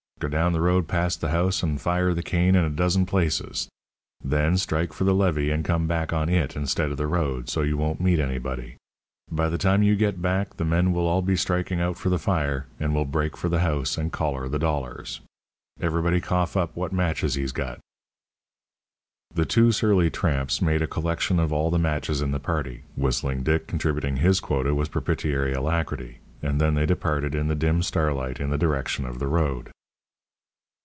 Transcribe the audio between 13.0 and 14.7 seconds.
break for the house and collar the